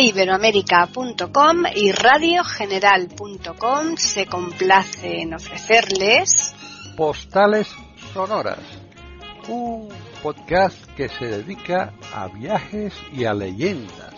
[0.00, 6.54] iberoamérica.com y radiogeneral.com se complace en ofrecerles
[6.96, 7.68] Postales
[8.12, 8.60] Sonoras,
[9.48, 9.88] un
[10.22, 14.14] podcast que se dedica a viajes y a leyendas.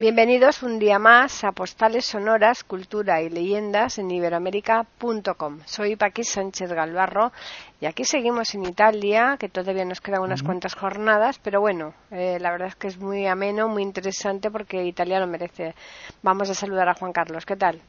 [0.00, 5.58] Bienvenidos un día más a Postales Sonoras, Cultura y Leyendas en iberoamérica.com.
[5.66, 7.32] Soy Paqui Sánchez Galvarro
[7.80, 12.38] y aquí seguimos en Italia, que todavía nos quedan unas cuantas jornadas, pero bueno, eh,
[12.38, 15.74] la verdad es que es muy ameno, muy interesante porque Italia lo merece.
[16.22, 17.80] Vamos a saludar a Juan Carlos, ¿qué tal?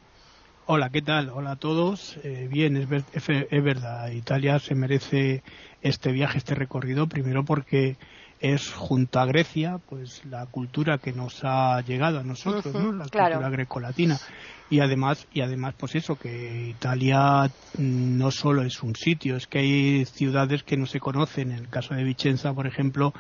[0.65, 1.29] Hola, ¿qué tal?
[1.29, 2.17] Hola a todos.
[2.23, 2.87] Eh, bien, es,
[3.27, 5.43] es verdad, Italia se merece
[5.81, 7.97] este viaje, este recorrido, primero porque
[8.41, 12.91] es junto a Grecia pues la cultura que nos ha llegado a nosotros ¿no?
[12.91, 14.19] la cultura grecolatina.
[14.70, 19.59] Y además y además pues eso que Italia no solo es un sitio es que
[19.59, 21.51] hay ciudades que no se conocen.
[21.51, 23.13] En el caso de Vicenza por ejemplo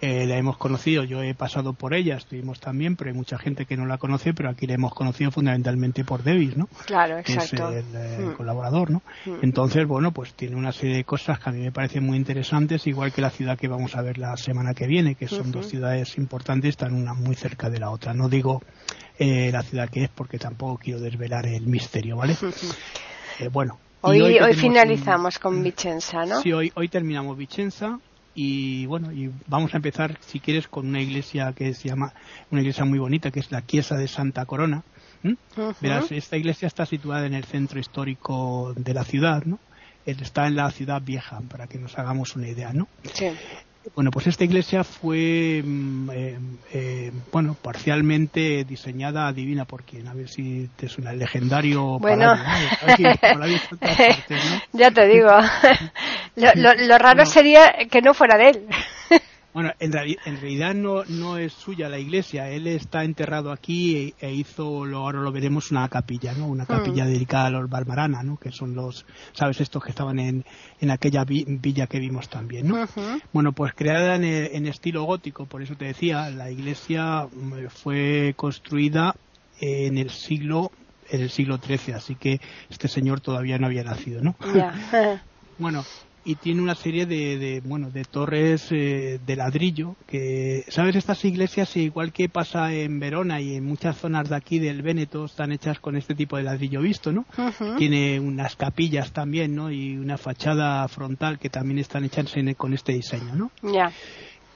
[0.00, 3.66] eh, la hemos conocido, yo he pasado por ella, estuvimos también, pero hay mucha gente
[3.66, 6.68] que no la conoce, pero aquí la hemos conocido fundamentalmente por Davis, ¿no?
[6.86, 7.70] Claro, exacto.
[7.70, 8.34] Que es el, mm.
[8.34, 9.02] colaborador, ¿no?
[9.26, 9.38] Mm.
[9.42, 12.86] Entonces, bueno, pues tiene una serie de cosas que a mí me parecen muy interesantes,
[12.86, 15.66] igual que la ciudad que vamos a ver la semana que viene, que son dos
[15.66, 18.14] ciudades importantes, están una muy cerca de la otra.
[18.14, 18.62] No digo
[19.18, 22.36] eh, la ciudad que es porque tampoco quiero desvelar el misterio, ¿vale?
[23.40, 23.80] Eh, bueno.
[24.00, 26.40] Hoy, hoy, finalizamos con Vicenza, ¿no?
[26.40, 27.98] Sí, hoy, hoy terminamos Vicenza
[28.40, 32.12] y bueno y vamos a empezar si quieres con una iglesia que se llama
[32.52, 34.84] una iglesia muy bonita que es la Chiesa de Santa Corona
[35.80, 39.58] verás esta iglesia está situada en el centro histórico de la ciudad no
[40.06, 43.26] está en la ciudad vieja para que nos hagamos una idea no sí.
[43.94, 46.38] Bueno, pues esta iglesia fue, mm, eh,
[46.72, 52.34] eh, bueno, parcialmente diseñada divina por quien, a ver si te suena el legendario bueno.
[54.72, 55.30] ya te digo,
[56.36, 58.66] lo, raro sería que no fuera de él.
[59.54, 62.50] Bueno, en, realidad no, no es suya la iglesia.
[62.50, 66.46] Él está enterrado aquí e, e hizo, lo, ahora lo veremos, una capilla, ¿no?
[66.46, 67.08] Una capilla mm.
[67.08, 68.36] dedicada a los Balmarana, ¿no?
[68.36, 69.60] Que son los, ¿sabes?
[69.60, 70.44] Estos que estaban en,
[70.80, 72.86] en aquella villa que vimos también, ¿no?
[73.32, 78.34] Bueno, pues creada en, en, estilo gótico, por eso te decía, la iglesia mm, fue
[78.36, 79.16] construida
[79.60, 80.70] en el siglo
[81.10, 84.36] en el siglo XIII, así que este señor todavía no había nacido, ¿no?
[85.58, 85.82] bueno,
[86.28, 91.74] y tiene una serie de, bueno de torres eh, de ladrillo que sabes estas iglesias
[91.78, 95.80] igual que pasa en Verona y en muchas zonas de aquí del Véneto están hechas
[95.80, 97.24] con este tipo de ladrillo visto no
[97.78, 102.92] tiene unas capillas también no y una fachada frontal que también están hechas con este
[102.92, 103.90] diseño no ya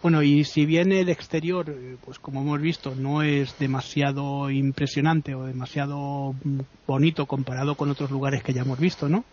[0.02, 5.36] bueno, y si bien el exterior, eh, pues como hemos visto, no es demasiado impresionante
[5.36, 6.34] o demasiado
[6.88, 9.24] bonito comparado con otros lugares que ya hemos visto, ¿no?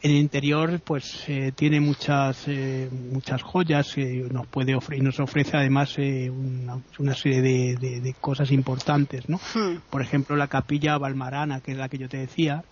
[0.00, 5.06] En el interior, pues eh, tiene muchas eh, muchas joyas que nos puede ofrecer y
[5.06, 9.40] nos ofrece además una, serie de, cosas importantes, ¿no?
[9.54, 9.78] Hmm.
[9.88, 12.62] Por ejemplo, la capilla Balmarana, que es la que yo te decía,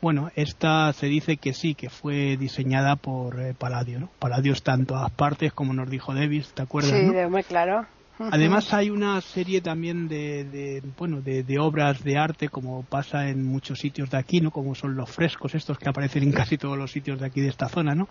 [0.00, 4.08] bueno, esta se dice que sí, que fue diseñada por eh, Palladio, ¿no?
[4.18, 6.92] Palladio está en todas partes, como nos dijo Davis, ¿te acuerdas?
[6.92, 7.86] Sí, muy claro.
[8.18, 13.78] Además hay una serie también de, bueno de, obras de arte como pasa en muchos
[13.78, 16.90] sitios de aquí, no como son los frescos estos que aparecen en casi todos los
[16.90, 18.08] sitios de aquí de esta zona, ¿no?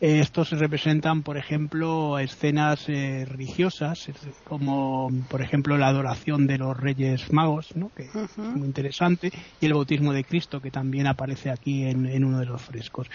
[0.00, 4.08] Eh, estos representan, por ejemplo, escenas eh, religiosas
[4.44, 7.90] como por ejemplo la adoración de los Reyes Magos, ¿no?
[7.94, 9.30] Que es muy interesante
[9.60, 13.08] y el bautismo de Cristo que también aparece aquí en, uno de los frescos.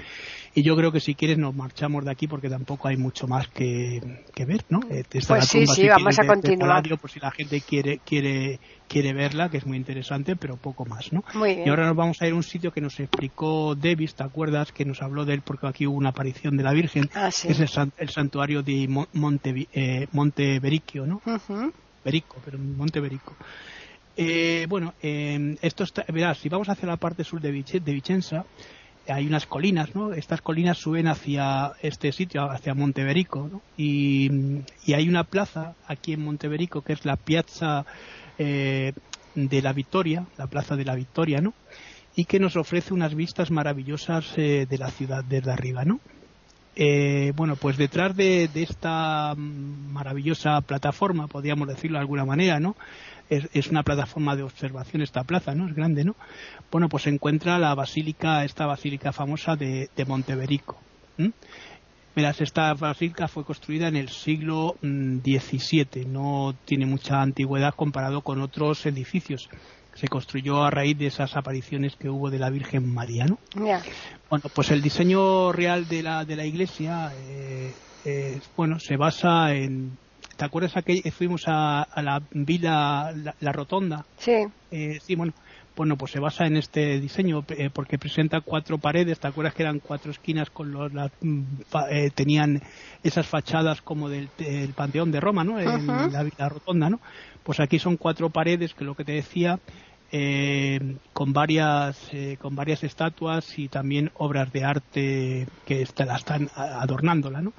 [0.54, 3.48] Y yo creo que si quieres nos marchamos de aquí porque tampoco hay mucho más
[3.48, 4.02] que,
[4.46, 4.80] ver, ¿no?
[4.90, 6.84] Eh, pues sí, sí, vamos a continuar.
[7.00, 11.12] por si la gente quiere, quiere, quiere verla, que es muy interesante, pero poco más,
[11.12, 11.24] ¿no?
[11.46, 14.72] Y ahora nos vamos a ir a un sitio que nos explicó Davis, ¿te acuerdas?
[14.72, 17.52] Que nos habló de él porque aquí hubo una aparición de la Virgen, ah, que
[17.52, 20.60] es el, santuario de Monte, eh, Monte
[21.06, 21.22] ¿no?
[22.04, 23.02] Berico, pero Monte
[24.22, 28.44] eh, bueno, eh, esto está, verás, si vamos hacia la parte sur de, de Vicenza,
[29.12, 30.14] hay unas colinas, ¿no?
[30.14, 33.62] Estas colinas suben hacia este sitio, hacia Monteverico.
[33.78, 34.30] Y,
[34.94, 37.86] hay una plaza aquí en Monteverico que es la Piazza
[38.38, 38.94] eh,
[39.36, 41.54] de la Victoria, la Plaza de la Victoria, ¿no?
[42.16, 46.00] Y que nos ofrece unas vistas maravillosas eh, de la ciudad desde arriba, ¿no?
[46.76, 52.76] Eh, bueno, pues detrás de, esta maravillosa plataforma, podríamos decirlo de alguna manera, ¿no?
[53.30, 55.68] es, una plataforma de observación esta plaza, ¿no?
[55.68, 56.16] Es grande, ¿no?
[56.72, 60.78] Bueno, pues se encuentra la basílica, esta basílica famosa de, de Monteverico.
[62.16, 68.22] Verás, esta basílica fue construida en el siglo XVII, mm, no tiene mucha antigüedad comparado
[68.22, 69.50] con otros edificios.
[70.00, 73.38] Se construyó a raíz de esas apariciones que hubo de la Virgen María, ¿no?
[74.30, 77.74] Bueno, pues el diseño real de la, de la iglesia, eh,
[78.06, 79.98] eh, bueno, se basa en...
[80.38, 84.06] ¿Te acuerdas que fuimos a, a la vila la, Rotonda?
[84.18, 84.46] Sí.
[84.72, 85.34] Eh, sí, bueno,
[85.80, 89.18] bueno, pues se basa en este diseño eh, porque presenta cuatro paredes.
[89.20, 90.92] ¿Te acuerdas que eran cuatro esquinas con los
[91.22, 91.44] mm,
[91.90, 92.62] eh, tenían
[93.02, 94.30] esas fachadas como del,
[94.76, 95.58] Panteón de Roma, ¿no?
[95.58, 97.00] En la, la, rotonda, ¿no?
[97.44, 99.60] Pues aquí son cuatro paredes que lo que te decía
[100.12, 106.50] eh, con varias eh, con varias estatuas y también obras de arte que la están
[106.56, 107.54] adornándola no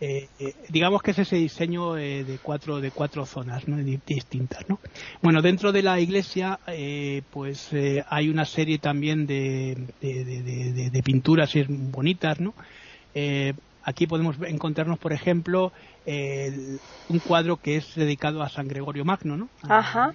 [0.00, 0.28] eh,
[0.70, 3.76] digamos que es ese diseño de cuatro de cuatro zonas ¿no?
[3.76, 4.78] distintas no
[5.20, 6.58] bueno dentro de la iglesia
[7.30, 7.68] pues
[8.08, 12.54] hay una serie también de, de, de pinturas bonitas no
[13.84, 15.70] aquí podemos encontrarnos por ejemplo
[16.06, 20.14] un cuadro que es dedicado a San Gregorio Magno no Ajá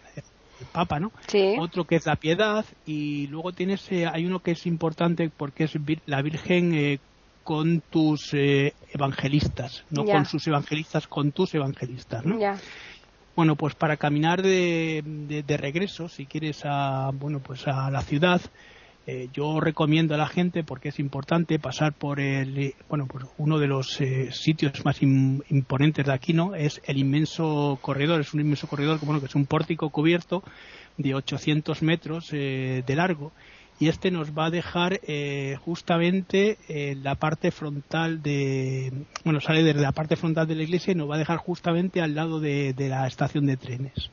[0.59, 1.11] el Papa, ¿no?
[1.27, 1.55] Sí.
[1.59, 5.65] Otro que es la piedad y luego tienes, eh, hay uno que es importante porque
[5.65, 5.73] es
[6.05, 6.99] la Virgen eh,
[7.43, 12.37] con tus eh, evangelistas, no con sus evangelistas, con tus evangelistas, ¿no?
[13.35, 15.03] Bueno, pues para caminar de,
[15.45, 18.41] de, regreso, si quieres a, bueno, pues a la ciudad,
[19.07, 23.59] eh, yo recomiendo a la gente porque es importante pasar por el bueno por uno
[23.59, 28.41] de los eh, sitios más imponentes de aquí no es el inmenso corredor es un
[28.41, 30.43] inmenso corredor bueno que es un pórtico cubierto
[30.97, 33.31] de 800 metros eh, de largo.
[33.77, 35.01] Y este nos va a dejar
[35.59, 38.93] justamente en la parte frontal de
[39.25, 41.99] bueno sale desde la parte frontal de la iglesia y nos va a dejar justamente
[41.99, 44.09] al lado de, la estación de trenes.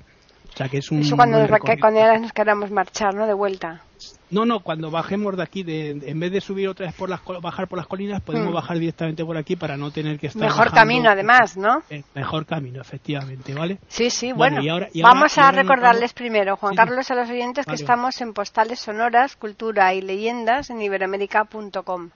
[0.52, 3.82] O sea que es un eso cuando, nos, cuando nos queramos marchar no de vuelta
[4.30, 7.20] no, no, cuando bajemos de aquí, de, en vez de subir otra vez por las
[7.42, 8.54] bajar por las colinas, podemos hmm.
[8.54, 10.42] bajar directamente por aquí para no tener que estar.
[10.42, 11.82] Mejor camino, además, ¿no?
[11.90, 13.78] Eh, mejor camino, efectivamente, ¿vale?
[13.88, 14.62] Sí, sí, bueno.
[15.02, 19.92] vamos a recordarles primero, Juan Carlos, a los oyentes que estamos en Postales Sonoras, Cultura
[19.92, 22.10] y Leyendas en iberoamérica.com.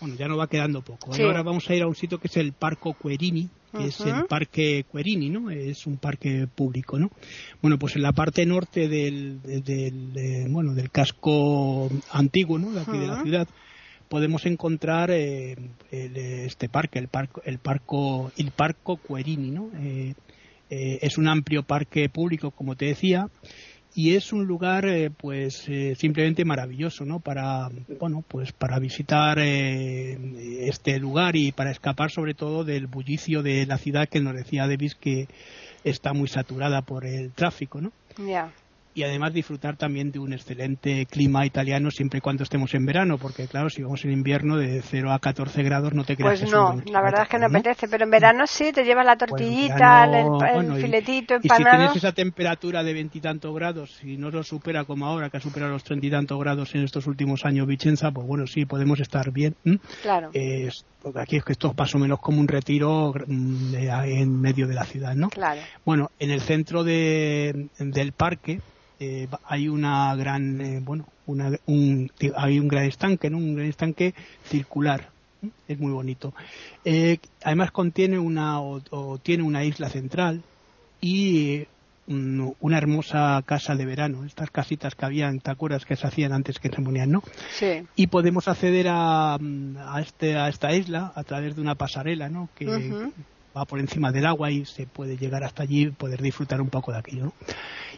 [0.00, 1.10] Bueno, ya no va quedando poco.
[1.12, 4.26] Ahora vamos a ir a un sitio que es el Parco Querini, que es el
[4.26, 5.50] Parque Querini, ¿no?
[5.50, 7.10] Es un parque público, ¿no?
[7.62, 12.72] Bueno, pues en la parte norte del, del, bueno, del casco antiguo, ¿no?
[12.72, 13.48] De aquí de la ciudad,
[14.08, 15.56] podemos encontrar eh,
[15.90, 19.70] este parque, el parco, el parco, el Parco Querini, ¿no?
[19.78, 20.14] Eh,
[20.68, 23.28] eh, es un amplio parque público, como te decía,
[23.96, 29.38] y es un lugar eh, pues eh, simplemente maravilloso no para bueno pues para visitar
[29.40, 34.34] eh, este lugar y para escapar sobre todo del bullicio de la ciudad que nos
[34.34, 35.28] decía Davis que
[35.82, 38.52] está muy saturada por el tráfico no ya
[38.96, 43.18] y además disfrutar también de un excelente clima italiano siempre y cuando estemos en verano,
[43.18, 46.50] porque claro, si vamos en invierno de 0 a 14 grados no te creas Pues
[46.50, 50.04] no, la verdad es que no, apetece, pero en verano sí, te llevas la tortillita,
[50.04, 51.44] el, filetito empanado.
[51.44, 55.36] Y si tienes esa temperatura de veintitantos grados, si no lo supera como ahora, que
[55.36, 58.64] ha superado los treinta y tantos grados en estos últimos años Vicenza, pues bueno, sí,
[58.64, 59.56] podemos estar bien.
[60.00, 60.30] Claro.
[61.02, 64.66] porque aquí es que esto es más o menos como un retiro mm, en medio
[64.66, 65.28] de la ciudad, ¿no?
[65.28, 65.60] Claro.
[65.84, 68.62] Bueno, en el centro de, del parque,
[68.98, 73.38] eh, hay una gran, eh, bueno, una, un, hay un gran estanque, ¿no?
[73.38, 74.14] Un gran estanque
[74.44, 75.10] circular.
[75.68, 76.34] Es muy bonito.
[76.84, 80.42] Eh, además contiene una, o, tiene una isla central
[81.00, 81.66] y
[82.08, 86.60] una hermosa casa de verano, estas casitas que habían, ¿te acuerdas que se hacían antes
[86.60, 87.24] que se ponían, no?
[87.50, 87.82] Sí.
[87.96, 92.48] Y podemos acceder a, a, este, a esta isla a través de una pasarela, ¿no?
[92.54, 93.10] Que,
[93.56, 96.68] va por encima del agua y se puede llegar hasta allí y poder disfrutar un
[96.68, 97.32] poco de aquello.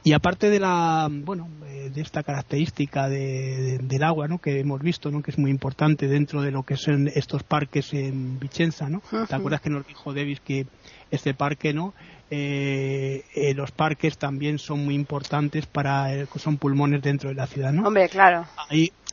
[0.04, 4.38] Y aparte de la, bueno, eh, de esta característica del agua, ¿no?
[4.38, 5.22] Que hemos visto, ¿no?
[5.22, 9.02] Que es muy importante dentro de lo que son estos parques en Vicenza, ¿no?
[9.28, 10.66] ¿Te acuerdas que nos dijo Davis que
[11.10, 11.94] este parque, ¿no?
[12.30, 17.72] Eh, eh, los parques también son muy importantes para son pulmones dentro de la ciudad
[17.72, 18.44] no hombre claro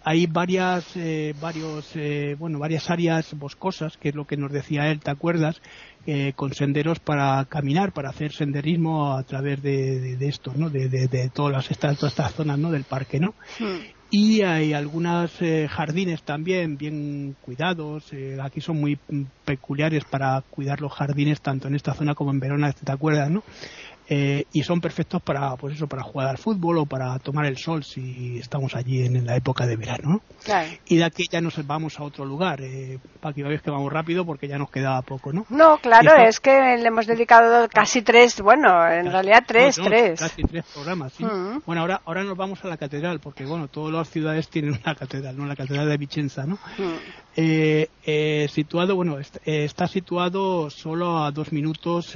[0.05, 0.85] hay varias
[1.41, 1.93] varios
[2.37, 5.61] bueno varias áreas boscosas que es lo que nos decía él te acuerdas
[6.07, 10.69] eh, con senderos para caminar, para hacer senderismo a través de, de, esto, ¿no?
[10.69, 12.69] De, de, todas las estas, todas estas zonas, ¿no?
[12.69, 13.33] Del parque, ¿no?
[13.57, 13.79] Hmm.
[14.11, 18.13] Y hay algunos eh, jardines también bien cuidados.
[18.13, 18.99] Eh, aquí son muy
[19.45, 23.43] peculiares para cuidar los jardines tanto en esta zona como en Verona, ¿te acuerdas, no?
[24.07, 27.57] Eh, y son perfectos para pues eso para jugar al fútbol o para tomar el
[27.57, 30.21] sol si estamos allí en, la época de verano
[30.85, 32.61] y de aquí ya nos vamos a otro lugar.
[32.61, 36.15] Eh, para que veáis que vamos rápido porque ya nos queda poco no no claro
[36.17, 41.13] es que le hemos dedicado casi tres bueno en realidad tres tres casi tres programas
[41.13, 41.25] sí.
[41.25, 41.63] Mm.
[41.65, 44.93] bueno ahora ahora nos vamos a la catedral porque bueno todas las ciudades tienen una
[44.93, 46.93] catedral no la catedral de Vicenza no mm.
[47.37, 52.15] eh, situado bueno está, situado solo a dos minutos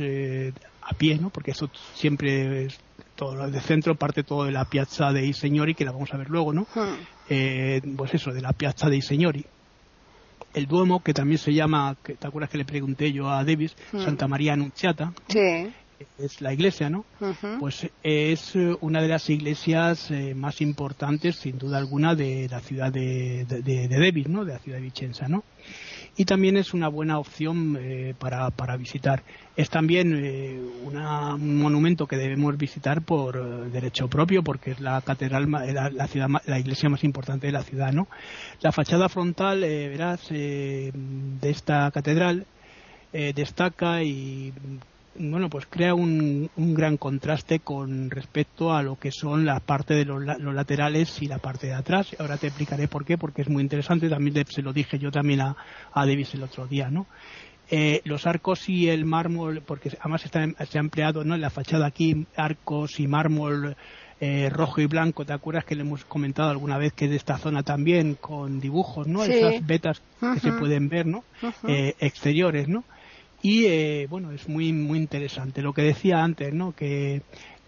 [0.89, 1.29] a pie, ¿no?
[1.29, 2.67] Porque eso siempre
[3.15, 6.17] todo lo de centro parte todo de la Piazza dei Signori, que la vamos a
[6.17, 6.65] ver luego, ¿no?
[6.73, 6.95] Hmm.
[7.29, 9.45] Eh, pues eso, de la Piazza dei Signori.
[10.53, 13.75] El Duomo, que también se llama, que, ¿te acuerdas que le pregunté yo a Davis?
[13.91, 13.99] Hmm.
[13.99, 15.71] Santa María Annunziata, Sí.
[16.17, 17.05] es la iglesia, ¿no?
[17.59, 22.61] Pues es eh, una de las iglesias eh, más importantes, sin duda alguna, de la
[22.61, 24.45] ciudad de, de, de, de Davis, ¿no?
[24.45, 25.43] De la ciudad de Vicenza, ¿no?
[26.15, 29.23] Y también es una buena opción eh, para, para visitar.
[29.55, 34.79] Es también eh, una- un monumento que debemos visitar por eh, derecho propio, porque es
[34.79, 38.07] la catedral, ma- la, la ciudad, la iglesia más importante de la ciudad, ¿no?
[38.61, 42.47] La fachada frontal, eh, verás, eh, de esta catedral
[43.13, 44.53] eh, destaca y
[45.17, 49.93] bueno pues crea un, un gran contraste con respecto a lo que son la parte
[49.93, 53.41] de los, los laterales y la parte de atrás ahora te explicaré por qué porque
[53.41, 55.55] es muy interesante también se lo dije yo también a,
[55.93, 57.07] a Davis el otro día no
[57.71, 61.51] Eh, los arcos y el mármol porque además está, se ha empleado no en la
[61.51, 63.75] fachada aquí arcos y mármol
[64.21, 67.37] eh, rojo y blanco, ¿te acuerdas que le hemos comentado alguna vez que de esta
[67.37, 69.23] zona también con dibujos, ¿no?
[69.23, 69.31] Sí.
[69.31, 70.01] Esas vetas
[70.33, 71.23] que se pueden ver, ¿no?
[71.67, 72.83] Eh, exteriores, ¿no?
[73.41, 75.61] Y eh, bueno, es muy muy interesante.
[75.61, 76.73] Lo que decía antes, ¿no?
[76.73, 77.21] Que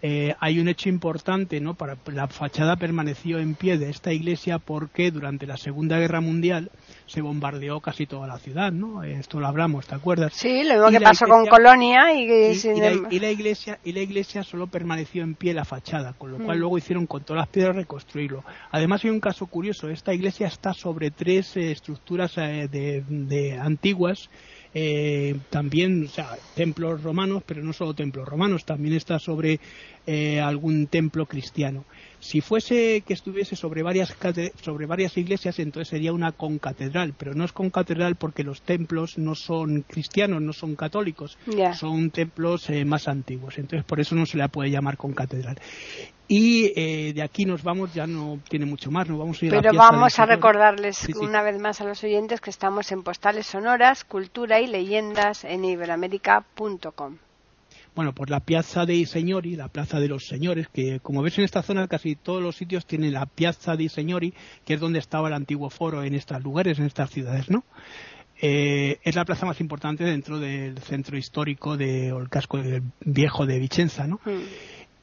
[0.04, 1.74] eh, hay un hecho importante, ¿no?
[1.74, 6.72] Para la fachada permaneció en pie de esta iglesia porque durante la Segunda Guerra Mundial
[7.06, 9.04] se bombardeó casi toda la ciudad, ¿no?
[9.04, 10.32] Esto lo hablamos, ¿te acuerdas?
[10.34, 13.92] Sí, lo mismo Y que pasó con Colonia y, y, la, y la iglesia y
[13.92, 16.60] la iglesia solo permaneció en pie la fachada con lo cual Mm.
[16.60, 20.74] luego hicieron con todas las piedras reconstruirlo además hay un caso curioso esta iglesia está
[20.74, 24.28] sobre tres eh, estructuras eh, de, de antiguas
[24.74, 29.60] eh, también o sea templos romanos pero no solo templos romanos también está sobre
[30.06, 31.84] eh, algún templo cristiano
[32.22, 34.14] si fuese que estuviese sobre varias
[34.62, 39.34] sobre varias iglesias entonces sería una concatedral pero no es concatedral porque los templos no
[39.34, 41.74] son cristianos no son católicos Ya.
[41.74, 45.56] son templos eh, más antiguos entonces por eso no se la puede llamar concatedral
[46.28, 49.52] y eh, de aquí nos vamos ya no tiene mucho más nos vamos a ir
[49.52, 51.18] a la Pero Piazza del vamos a recordarles Sí, sí.
[51.18, 55.64] una vez más a los oyentes que estamos en Postales Sonoras, Cultura y Leyendas en
[55.64, 57.16] iberoamérica.com.
[57.94, 61.44] Bueno, pues la Piazza dei Signori, la Plaza de los Señores, que como ves en
[61.44, 64.32] esta zona casi todos los sitios tienen la Piazza dei Signori,
[64.64, 67.64] que es donde estaba el antiguo foro en estos lugares, en estas ciudades, ¿no?
[68.40, 72.58] Eh, es la plaza más importante dentro del centro histórico de, o el casco
[73.04, 74.20] viejo de Vicenza, ¿no?
[74.24, 74.40] Mm.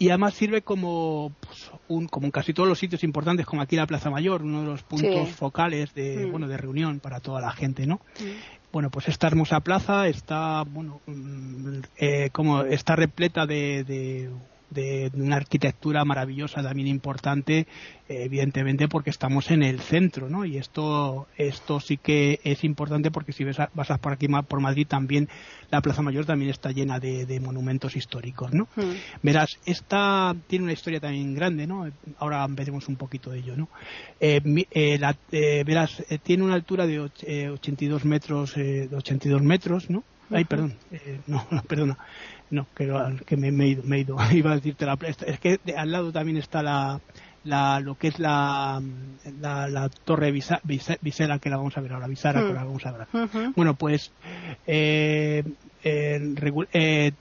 [0.02, 3.76] Y además sirve como, pues, un, como en casi todos los sitios importantes, como aquí
[3.76, 5.34] la Plaza Mayor, uno de los puntos Sí.
[5.36, 6.32] focales de, Mm.
[6.32, 7.96] bueno, de reunión para toda la gente, ¿no?
[8.18, 8.72] Mm.
[8.72, 14.32] Bueno, pues esta hermosa plaza está, bueno, mm, eh, como está repleta de, de,
[14.70, 17.60] de una arquitectura maravillosa, también importante,
[18.08, 20.46] eh, evidentemente porque estamos en el centro, ¿no?
[20.46, 24.28] Y esto, esto sí que es importante porque si ves a- vas a por aquí
[24.48, 25.28] por Madrid también
[25.72, 28.68] la Plaza Mayor también está llena de, de monumentos históricos, ¿no?
[28.76, 28.92] Mm.
[29.22, 31.88] Verás, esta tiene una historia también grande, ¿no?
[32.18, 33.70] Ahora veremos un poquito de ello, ¿no?
[34.20, 38.88] Eh, eh, la- eh, verás, eh, tiene una altura de och- eh, 82 metros, eh,
[38.90, 40.04] de 82 metros, ¿no?
[40.32, 41.98] Ay, perdón, eh, no, perdona,
[42.50, 44.98] no, que, lo- que me, me he ido, me he ido, iba a decirte la,
[45.26, 47.02] es que de- al lado también está la,
[47.44, 48.82] la, lo que es la,
[49.38, 52.56] la, la torre Visa- Visa- Visera, que la vamos a ver ahora, Visara, que Mm.
[52.56, 53.08] la vamos a ver.
[53.56, 54.14] Bueno, pues
[54.66, 55.44] eh,
[55.84, 57.12] eh, regu- eh,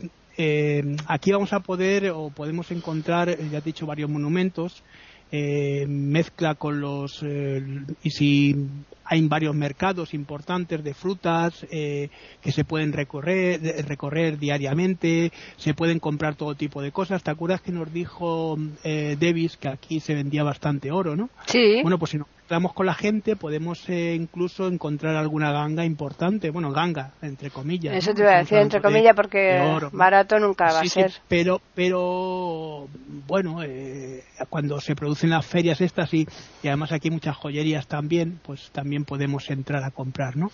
[1.08, 4.84] aquí vamos a poder o podemos encontrar, ya te he dicho, varios monumentos.
[5.30, 7.62] Eh, mezcla con los eh,
[8.02, 8.56] y si
[9.04, 12.10] hay varios mercados importantes de frutas eh,
[12.42, 17.60] que se pueden recorrer recorrer diariamente se pueden comprar todo tipo de cosas te acuerdas
[17.60, 21.80] que nos dijo eh, Davis que aquí se vendía bastante oro no Sí.
[21.82, 26.48] bueno, pues si nos mezclamos con la gente, podemos eh, incluso encontrar alguna ganga importante.
[26.48, 27.94] Bueno, ganga, entre comillas.
[27.94, 29.60] Eso te iba a decir, entre comillas, porque
[29.92, 31.12] barato nunca va Sí, a sí, ser.
[31.28, 32.88] pero, pero,
[33.26, 36.26] bueno, eh, cuando se producen las ferias estas y,
[36.62, 40.50] y además aquí hay muchas joyerías también, pues también podemos entrar a comprar, ¿no?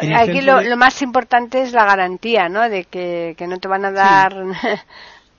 [0.00, 2.66] En Aquí lo, de- lo más importante es la garantía, ¿no?
[2.70, 4.34] De que, que no te van a dar.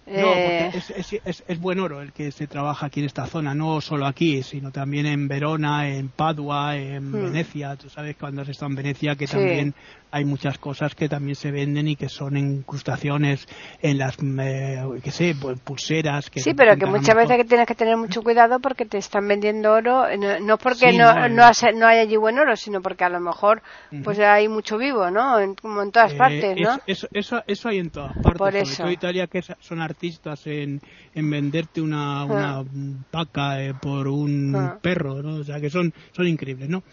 [0.07, 3.07] No, eh, porque es, es, es, es buen oro el que se trabaja aquí en
[3.07, 7.23] esta zona, no solo aquí, sino también en Verona, en Padua, en Hmm.
[7.31, 7.75] Venecia.
[7.75, 9.33] Tú sabes cuando has estado en Venecia que Sí.
[9.35, 9.73] también
[10.15, 13.45] hay muchas cosas que también se venden y que son incrustaciones
[13.81, 16.29] en las, eh, qué sé, pues, pulseras.
[16.29, 19.27] Que sí, pero que muchas veces que tienes que tener mucho cuidado porque te están
[19.27, 21.45] vendiendo oro, eh, no, no porque Sí, no, no, no, eh.
[21.47, 23.61] hace- no hay allí buen oro, sino porque a lo mejor
[24.05, 25.37] pues hay mucho vivo, ¿no?
[25.37, 26.79] En, como en todas Eh, partes, ¿no?
[26.87, 28.37] Eso, eso, eso, hay en todas partes.
[28.37, 28.83] Por sobre eso.
[28.83, 30.79] todo Italia, que son artistas en,
[31.13, 32.63] en venderte una, una
[33.11, 34.77] vaca eh, por un Ah.
[34.81, 35.35] perro, ¿no?
[35.41, 36.83] O sea, que son, son increíbles, ¿no?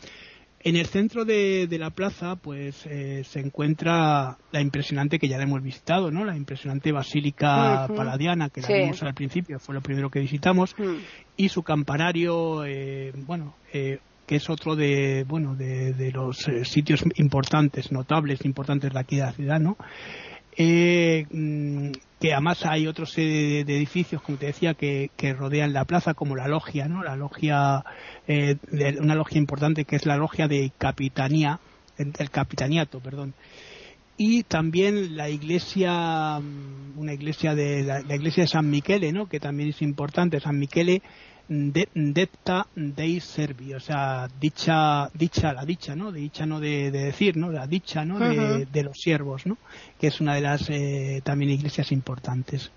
[0.64, 5.42] En el centro de, la plaza, pues eh, se encuentra la impresionante que ya la
[5.42, 6.25] hemos visitado, ¿no?
[6.25, 10.97] La impresionante basílica paladiana que la vimos al principio, fue lo primero que visitamos, mm.
[11.37, 17.90] y su campanario, eh, bueno, eh, que es otro de, bueno, de, los sitios importantes,
[17.90, 19.76] notables, importantes de aquí de la ciudad, ¿no?
[20.57, 21.90] Mm,
[22.23, 26.37] que además hay otros serie de, edificios, como te decía, que, rodean la plaza, como
[26.37, 27.02] la logia, ¿no?
[27.02, 27.85] La logia,
[28.29, 28.59] eh,
[29.00, 31.59] una logia importante que es la logia de capitanía,
[31.99, 33.35] del capitaniato, perdón.
[34.17, 39.26] Y también la iglesia, mm, una iglesia de la, iglesia de San Miquele, ¿no?
[39.26, 40.38] Que también es importante.
[40.38, 41.02] San Miquele
[41.49, 46.11] de, depta dei servi, o sea, dicha, dicha, la dicha, ¿no?
[46.13, 47.51] Dicha no de, decir, ¿no?
[47.51, 48.19] La dicha, ¿no?
[48.19, 49.59] de, los siervos, ¿no?
[49.99, 52.71] Que es una de las eh, también iglesias importantes.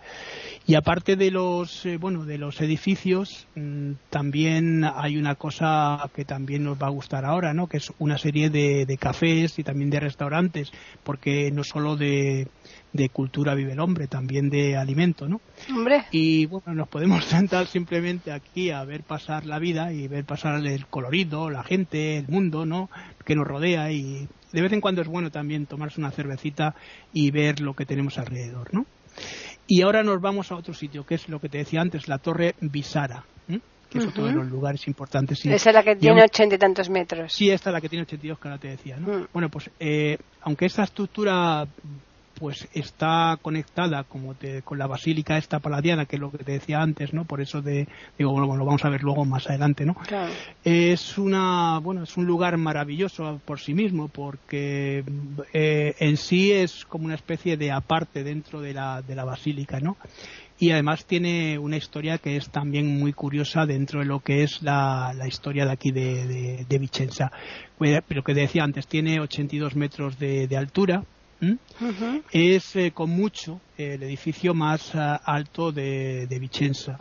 [0.68, 6.26] Y aparte de los, eh, bueno, de los edificios, mm, también hay una cosa que
[6.26, 7.68] también nos va a gustar ahora, ¿no?
[7.68, 10.72] Que es una serie de, de cafés y también de restaurantes,
[11.04, 12.48] porque no solo de,
[12.94, 15.42] de cultura vive el hombre, también de alimento, ¿no?
[15.70, 16.06] Hombre.
[16.12, 20.66] Y bueno, nos podemos sentar simplemente aquí a ver pasar la vida y ver pasar
[20.66, 22.90] el colorido, la gente, el mundo, ¿no?
[23.24, 26.76] Que nos rodea y de vez en cuando es bueno también tomarse una cervecita
[27.14, 28.86] y ver lo que tenemos alrededor, ¿no?
[29.68, 32.20] Y ahora nos vamos a otro sitio, que es lo que te decía antes, la
[32.20, 33.24] Torre Visara.
[33.90, 35.46] que es otro de los lugares importantes.
[35.46, 37.32] Esa es la que tiene ochenta y tantos metros.
[37.34, 38.98] Sí, esta es la que tiene ochenta y dos, que ahora te decía.
[38.98, 39.20] ¿no?
[39.20, 39.28] Mm.
[39.32, 41.66] Bueno, pues eh, aunque esta estructura
[42.40, 46.82] pues está conectada como con la basílica esta paladiana que es lo que te decía
[46.82, 47.88] antes no por eso de
[48.18, 49.96] digo bueno, lo vamos a ver luego más adelante no
[50.64, 55.04] es una bueno es un lugar maravilloso por sí mismo porque
[55.54, 59.80] eh, en sí es como una especie de aparte dentro de la de la basílica
[59.80, 59.98] no
[60.58, 64.62] y además tiene una historia que es también muy curiosa dentro de lo que es
[64.62, 67.30] la, historia de aquí de, de, Vicenza.
[67.78, 71.04] Pero que decía antes, tiene 82 metros de, de altura,
[72.32, 77.00] es eh, con mucho el edificio más eh, alto de, Vicenza.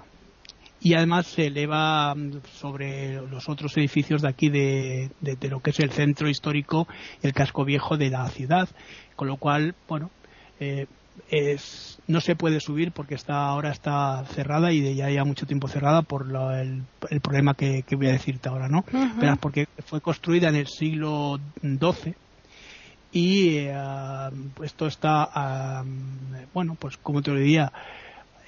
[0.81, 5.11] Y además se eleva mm, sobre los otros edificios de aquí de,
[5.49, 6.87] lo que es el centro histórico,
[7.23, 8.69] el casco viejo de la ciudad,
[9.17, 10.11] con lo cual, bueno,
[10.61, 10.87] eh,
[12.09, 16.03] no se puede subir porque está ahora está cerrada y ya ya mucho tiempo cerrada
[16.03, 16.83] por el,
[17.21, 18.85] problema que, voy a decirte ahora, ¿no?
[19.41, 22.17] porque fue construida en el siglo XII
[23.15, 23.73] y eh,
[24.63, 25.85] esto está,
[26.53, 27.73] bueno, pues como te lo diría,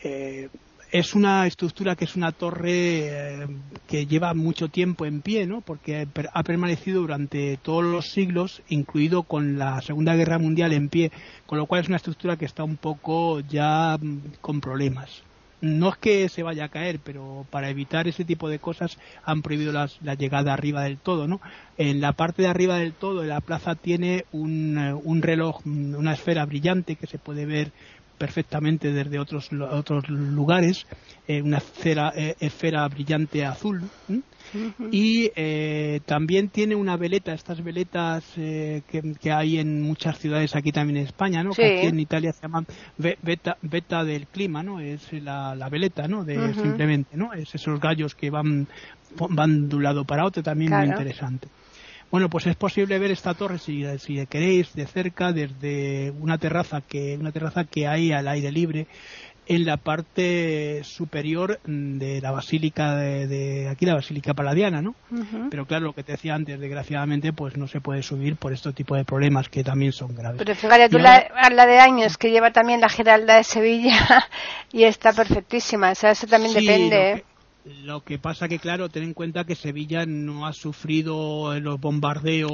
[0.02, 0.48] eh,
[0.90, 3.46] es una estructura que es una torre eh,
[3.86, 5.60] que lleva mucho tiempo en pie, ¿no?
[5.60, 11.12] Porque ha permanecido durante todos los siglos, incluido con la Segunda Guerra Mundial en pie,
[11.46, 15.22] con lo cual es una estructura que está un poco ya mm, con problemas
[15.60, 19.42] no es que se vaya a caer, pero para evitar ese tipo de cosas han
[19.42, 21.40] prohibido la llegada arriba del todo, ¿no?
[21.78, 26.12] En la parte de arriba del todo la plaza tiene un, eh, un reloj, una
[26.12, 27.72] esfera brillante que se puede ver
[28.16, 30.86] perfectamente desde otros otros lugares,
[31.28, 33.82] eh, una esfera, eh, esfera brillante azul.
[34.92, 38.82] Y eh, también tiene una veleta, estas veletas que,
[39.20, 41.50] que, hay en muchas ciudades aquí también en España, ¿no?
[41.50, 42.64] Que aquí en Italia se llaman
[42.96, 44.78] beta, del clima, ¿no?
[44.78, 46.24] Es la, la veleta, ¿no?
[46.24, 47.32] De, Simplemente, ¿no?
[47.32, 48.68] Es esos gallos que van,
[49.30, 51.48] van de un lado para otro, también muy interesante.
[52.10, 56.80] Bueno, pues es posible ver esta torre si, si queréis de cerca desde una terraza
[56.80, 58.86] que una terraza que hay al aire libre
[59.48, 64.94] en la parte superior de la basílica de, aquí la basílica paladiana, ¿no?
[65.50, 68.72] Pero claro, lo que te decía antes, desgraciadamente, pues no se puede subir por este
[68.72, 70.38] tipo de problemas que también son graves.
[70.38, 74.26] Pero fíjate, tú la, de años que lleva también la Giralda de Sevilla
[74.72, 77.24] y está perfectísima, o sea, eso también depende.
[77.66, 77.74] ¿Eh?
[77.84, 82.52] Lo que pasa que, claro, ten en cuenta que Sevilla no ha sufrido los bombardeos,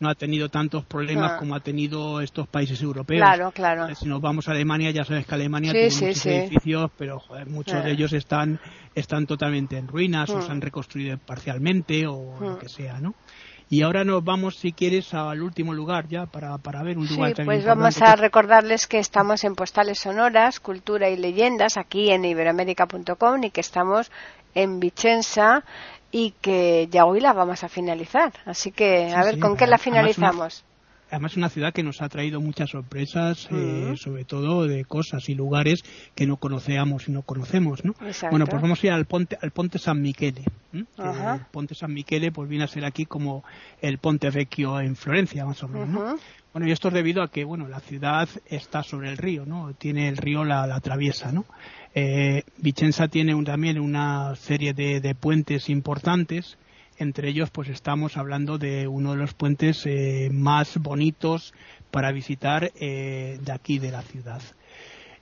[0.00, 3.20] no ha tenido tantos problemas como ha tenido estos países europeos.
[3.20, 3.88] Claro, claro.
[3.88, 7.84] Eh, si nos vamos a Alemania, ya sabes que Alemania tiene muchos edificios, pero muchos
[7.84, 8.58] de ellos están,
[8.94, 13.14] están totalmente en ruinas o se han reconstruido parcialmente o lo que sea, ¿no?
[13.70, 17.34] Y ahora nos vamos, si quieres, al último lugar ya para, para ver un lugar
[17.36, 22.24] sí, Pues vamos a recordarles que estamos en Postales Sonoras, Cultura y Leyendas, aquí en
[22.24, 24.10] iberoamérica.com y que estamos
[24.54, 25.64] en Vicenza
[26.10, 28.32] y que ya hoy la vamos a finalizar.
[28.46, 30.64] Así que, a ver, ¿con qué la finalizamos?
[31.10, 35.28] Además es una ciudad que nos ha traído muchas sorpresas, eh, sobre todo de cosas
[35.28, 35.82] y lugares
[36.14, 37.94] que no conocíamos y no conocemos, ¿no?
[38.30, 40.44] Bueno, pues vamos a ir al ponte, al ponte San Michele.
[40.72, 40.86] El
[41.50, 43.44] ponte San Michele pues viene a ser aquí como
[43.80, 46.16] el Ponte Vecchio en Florencia, más o menos, ¿no?
[46.52, 49.74] Bueno, y esto es debido a que, bueno, la ciudad está sobre el río, ¿no?
[49.74, 51.44] Tiene el río la, la atraviesa, ¿no?
[51.94, 56.58] Eh, Vicenza tiene también una serie de, puentes importantes
[56.98, 61.54] entre ellos pues estamos hablando de uno de los puentes eh, más bonitos
[61.90, 64.42] para visitar eh, de aquí de la ciudad.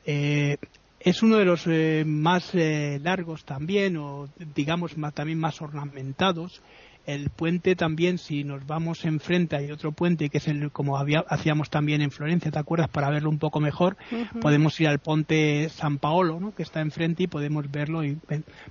[0.05, 0.57] Eh,
[1.01, 1.69] es uno de los
[2.05, 6.63] más largos también, o digamos también más ornamentados,
[7.07, 11.21] el puente también, si nos vamos enfrente, hay otro puente que es el como había,
[11.29, 12.89] hacíamos también en Florencia, ¿te acuerdas?
[12.89, 13.97] Para verlo un poco mejor,
[14.41, 16.55] podemos ir al puente San Paolo, ¿no?
[16.55, 18.05] Que está enfrente y podemos verlo.
[18.05, 18.19] Y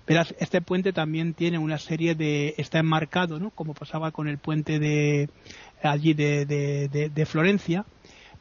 [0.06, 3.52] verás, este puente también tiene una serie de, está enmarcado, ¿no?
[3.52, 5.30] Como pasaba con el puente de
[5.82, 7.86] allí de, de, de Florencia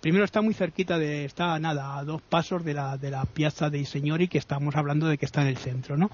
[0.04, 3.70] primero está muy cerquita de, está nada, a dos pasos de la, de la Piazza
[3.70, 6.10] dei Signori, que estamos hablando de que está en el centro, ¿no?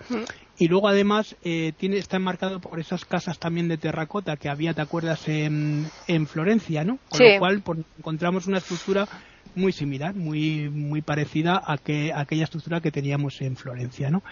[0.59, 4.75] Y luego además eh, tiene, está enmarcado por esas casas también de terracota que había,
[4.75, 5.27] ¿te acuerdas?
[5.27, 7.01] En, en Florencia, ¿no?
[7.09, 7.65] Con lo cual
[7.99, 9.09] encontramos una estructura
[9.57, 14.23] muy similar, muy, muy parecida a, que, a aquella estructura que teníamos en Florencia, ¿no?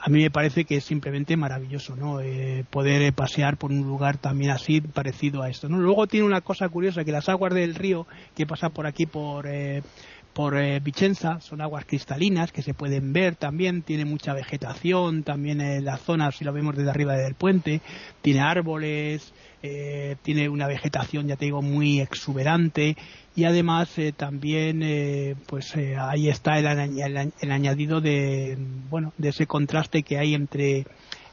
[0.00, 2.20] A mí me parece que es simplemente maravilloso, ¿no?
[2.20, 5.78] Eh, poder pasear por un lugar también así parecido a esto, ¿no?
[5.78, 9.46] Luego tiene una cosa curiosa que las aguas del río que pasa por aquí por
[9.46, 9.82] eh,
[10.36, 15.62] por eh, Vicenza son aguas cristalinas que se pueden ver también, tiene mucha vegetación también
[15.62, 17.80] en la zona, si lo vemos desde arriba del puente,
[18.20, 22.98] tiene árboles, eh, tiene una vegetación, ya te digo, muy exuberante
[23.34, 26.66] y además eh, también eh, pues ahí está el,
[27.40, 28.58] el, añadido de
[28.90, 30.84] bueno de ese contraste que hay entre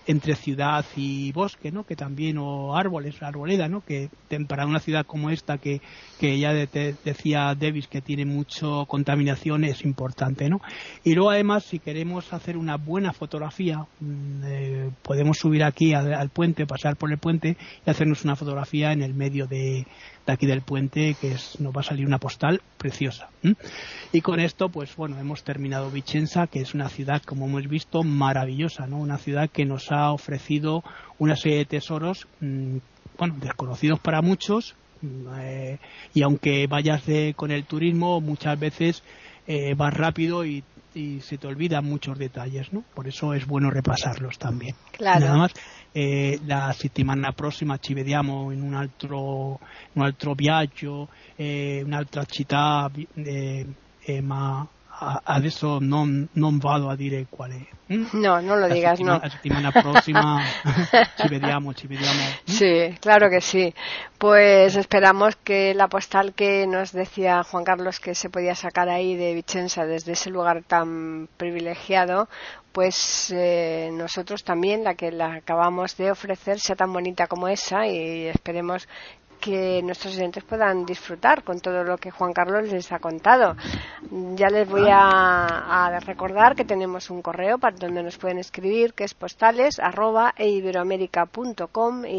[0.08, 1.86] entre ciudad y bosque, ¿no?
[1.86, 3.84] Que también, o árboles, arboleda, ¿no?
[3.86, 4.10] Que
[4.48, 5.82] para una ciudad como esta, que,
[6.20, 10.62] que ya decía Davis que tiene mucho contaminación, es importante, ¿no?
[11.04, 16.30] Y luego además, si queremos hacer una buena fotografía, mm, eh, podemos subir aquí al,
[16.30, 19.86] puente, pasar por el puente y hacernos una fotografía en el medio de,
[20.26, 23.30] de aquí del puente, que es, nos va a salir una postal preciosa.
[24.12, 28.04] Y con esto, pues bueno, hemos terminado Vicenza, que es una ciudad, como hemos visto,
[28.04, 29.00] maravillosa, ¿no?
[29.00, 30.84] Una ciudad que nos ha ofrecido
[31.20, 32.78] una serie de tesoros, mm,
[33.18, 35.80] bueno, desconocidos para muchos, mm, eh,
[36.14, 39.04] y aunque vayas de, con el turismo, muchas veces
[39.48, 40.64] eh, vas rápido y
[40.96, 42.84] y se te olvidan muchos detalles, ¿no?
[42.94, 44.76] Por eso es bueno repasarlos también.
[44.92, 45.26] Claro.
[45.26, 45.52] Nada más,
[45.94, 49.60] eh, la settimana prossima ci vediamo in un altro,
[49.94, 53.66] un altro viaggio, eh, un'altra città, eh,
[54.06, 54.68] eh, ma
[55.24, 57.94] adesso non, non, vado a dire qual è.
[57.94, 58.06] Mm?
[58.14, 59.20] No, non lo digas, no.
[59.20, 60.42] La settimana próxima
[61.18, 62.22] ci vediamo, ci vediamo.
[62.46, 62.52] ¿Mm?
[62.52, 63.74] Sí, claro que sí.
[64.18, 69.16] Pues esperamos que la postal que nos decía Juan Carlos que se podía sacar ahí
[69.16, 72.30] de Vicenza desde ese lugar tan privilegiado,
[72.72, 77.86] pues eh, nosotros también la que la acabamos de ofrecer sea tan bonita como esa
[77.88, 78.88] y esperemos
[79.44, 83.58] que nuestros oyentes puedan disfrutar con todo lo que Juan Carlos les ha contado.
[84.36, 89.04] Ya les voy a, recordar que tenemos un correo para donde nos pueden escribir, que
[89.04, 90.62] es postales arroba y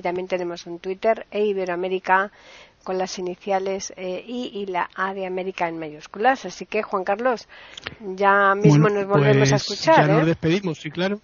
[0.02, 2.30] también tenemos un Twitter eiberoamerica
[2.82, 6.44] con las iniciales eh, I y la A de América en mayúsculas.
[6.44, 7.48] Así que, Juan Carlos,
[8.00, 10.06] ya mismo nos volvemos a pues escuchar.
[10.06, 10.26] Ya nos ¿eh?
[10.26, 11.20] despedimos, sí, claro.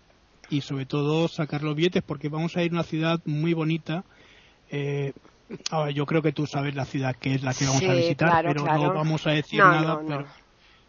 [0.49, 4.05] Y sobre todo sacar los billetes porque vamos a ir a una ciudad muy bonita.
[4.71, 5.13] Eh,
[5.93, 8.65] yo creo que tú sabes la ciudad que es la que vamos a visitar, pero
[8.65, 10.01] no vamos a decir nada.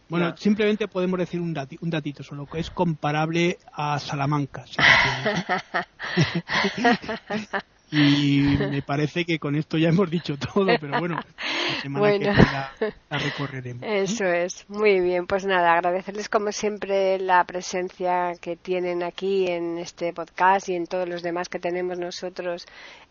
[0.09, 4.65] bueno, simplemente podemos decir un, un datito solo, que es comparable a Salamanca.
[7.91, 12.25] y me parece que con esto ya hemos dicho todo, pero bueno, la semana que
[12.25, 12.71] la,
[13.09, 13.83] la, recorreremos.
[13.85, 19.77] Eso es, muy bien, pues nada, agradecerles como siempre la presencia que tienen aquí en
[19.77, 22.65] este podcast y en todos los demás que tenemos nosotros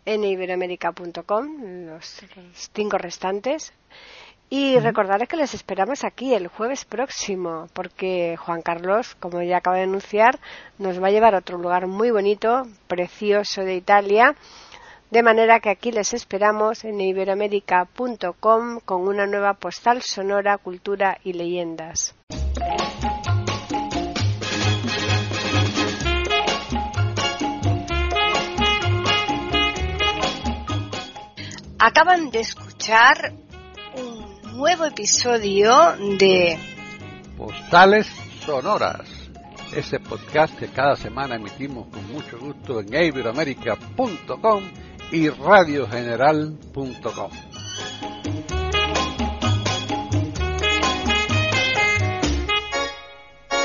[0.05, 2.21] en iberoamerica.com, los,
[2.73, 3.73] cinco restantes.
[4.53, 9.77] Y recordarles que les esperamos aquí el jueves próximo, porque Juan Carlos, como ya acaba
[9.77, 10.41] de anunciar,
[10.77, 14.35] nos va a llevar a otro lugar muy bonito, precioso de Italia.
[15.11, 21.33] De manera que aquí les esperamos en iberoamerica.com con una nueva postal sonora, cultura y
[21.33, 22.15] leyendas.
[31.77, 33.33] Acaban de escuchar
[33.97, 35.73] un nuevo episodio
[36.19, 36.57] de
[37.35, 38.07] Postales
[38.45, 39.09] Sonoras,
[39.75, 44.63] ese podcast que cada semana emitimos con mucho gusto en iberoamerica.com
[45.11, 47.31] y radiogeneral.com.